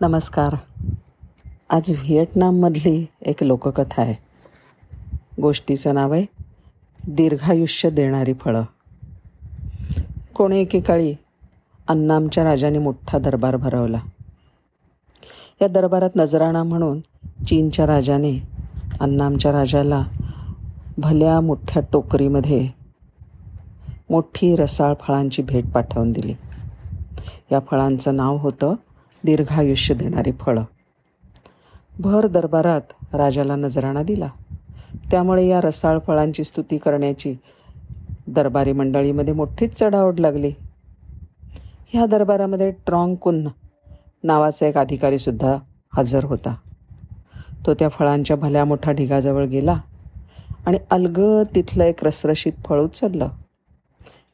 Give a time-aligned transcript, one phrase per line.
[0.00, 0.56] नमस्कार.
[1.70, 4.14] आज व्हिएटनाममधली एक लोककथा आहे.
[5.42, 6.24] गोष्टीचं नाव आहे
[7.08, 8.62] दीर्घायुष्य देणारी फळं.
[10.34, 11.14] कोणी एकेकाळी
[11.88, 13.98] अन्नामच्या राजाने मोठा दरबार भरवला.
[15.62, 17.00] या दरबारात नजराणा म्हणून
[17.44, 18.42] चीनच्या राजाने
[19.00, 20.04] अन्नामच्या राजाला
[20.98, 22.68] भल्या मोठ्या टोकरीमध्ये
[24.10, 26.34] मोठी रसाळ फळांची भेट पाठवून दिली.
[27.52, 28.74] या फळांचं नाव होतं
[29.24, 30.64] दीर्घायुष्य देणारी फळं.
[32.00, 34.28] भर दरबारात राजाला नजराणा दिला.
[35.10, 37.36] त्यामुळे या रसाळ फळांची स्तुती करण्याची
[38.26, 40.52] दरबारी मंडळीमध्ये मोठीच चढावड लागली.
[41.88, 43.48] ह्या दरबारामध्ये ट्रॉंग कुन्न
[44.22, 45.56] नावाचा एक अधिकारीसुद्धा
[45.94, 46.56] हजर होता.
[47.66, 49.80] तो त्या फळांच्या भल्या मोठ्या ढिगाजवळ गेला
[50.66, 53.28] आणि अलगद तिथलं एक रसरशीत फळ उचललं.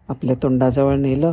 [0.09, 1.33] आपल्या तोंडाजवळ नेलं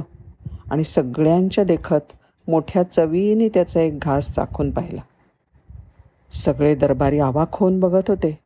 [0.71, 2.13] आणि सगळ्यांच्या देखत
[2.51, 5.01] मोठ्या चवीने त्याचा एक घास चाखून पाहिला.
[6.31, 8.39] सगळे दरबारी आवाक होऊन बघत होते.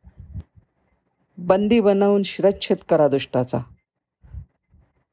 [1.38, 3.58] बंदी बनवून शिरच्छेद करा दुष्टाचा.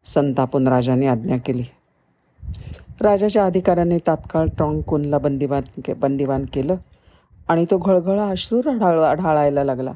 [0.05, 1.63] संतापून राजाने आज्ञा केली.
[3.01, 6.75] राजाच्या अधिकाऱ्याने तात्काळ ट्रॉंगकुनला बंदिवान के बंदिवान केलं
[7.47, 9.91] आणि तो घळघळा अश्रू ढाळ ढाळायला लागला.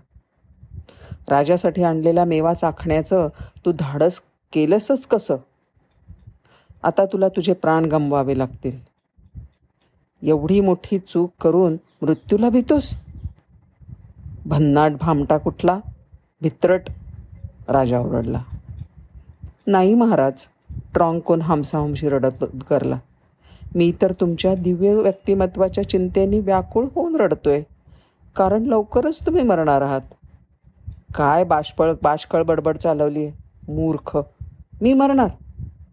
[1.28, 3.28] राजासाठी आणलेला मेवा चाखण्याचं
[3.66, 4.22] तू धाडस
[4.54, 5.36] केलंसच कसं?
[6.84, 8.97] आता तुला तुझे प्राण गमवावे लागतील.
[10.22, 12.98] एवढी मोठी चूक करून मृत्यूला भीतोस?
[14.46, 15.80] भन्नाट भामटा कुठला?
[16.42, 16.82] भित्रट
[17.70, 18.42] राजा ओरडला.
[19.68, 20.34] नाही महाराज
[20.94, 22.98] ट्रॉंग कोण हमसाहमशी रडत करला.
[23.76, 27.64] मी तर तुमच्या दिव्य व्यक्तिमत्वाच्या चिंतेने व्याकुळ होऊन रडतोय.
[28.36, 30.02] कारण लवकरच तुम्ही मरणार आहात.
[31.16, 33.32] काय बाष्पळ बाष्कळ बडबड चालवली आहे
[33.74, 34.18] मूर्ख.
[34.82, 35.30] मी मरणार?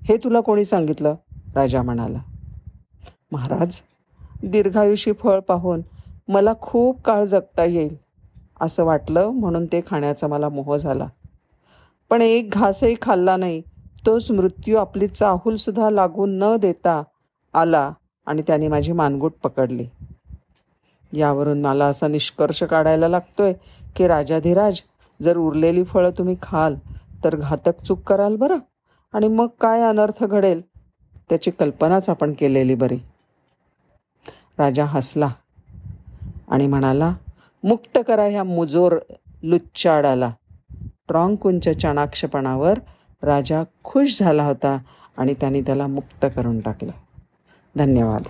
[0.05, 1.15] हे तुला कोणी सांगितलं?
[1.55, 2.19] राजा म्हणाला.
[3.33, 3.81] महाराज
[4.51, 5.83] दीर्घायुषी फळ पाहून
[6.29, 7.97] मला खूप काळ जगता येईल
[8.61, 11.07] असं वाटलं म्हणून ते खाण्याचा मला मोह झाला.
[12.11, 13.63] पण एक घासही खाल्ला नाही
[14.07, 17.03] तोच मृत्यू आपली चाहूलसुद्धा लागून न देता
[17.55, 17.93] आला
[18.27, 19.87] आणि त्याने माझी मानगूट पकडली.
[21.13, 23.53] यावरून मला असा निष्कर्ष काढायला लागतोय
[23.97, 24.81] की राजाधिराज
[25.23, 26.75] जर उरलेली फळं तुम्ही खाल
[27.25, 28.59] तर घातक चूक कराल बरं?
[29.13, 30.61] आणि मग काय अनर्थ घडेल?
[31.29, 32.99] त्याची कल्पनाच आपण केलेली बरी.
[34.59, 35.29] राजा हसला
[36.49, 37.15] आणि म्हणाला
[37.65, 38.99] मुक्त करा ह्या मुजोर
[39.43, 40.31] लुच्चाडाला.
[41.09, 42.79] ट्रॉंकुंच्या चाणाक्षपणावर
[43.23, 44.79] राजा खुश झाला होता
[45.19, 46.93] आणि त्याने त्याला मुक्त करून टाकलं.
[47.77, 48.23] धन्यवाद.